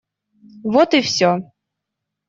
Вот 0.63 0.95
и 0.95 1.01
все. 1.03 1.29